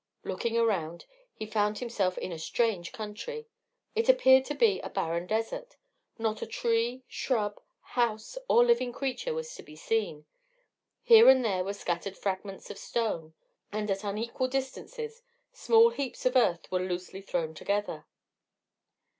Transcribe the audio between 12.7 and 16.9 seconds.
of stone; and at unequal distances, small heaps of earth were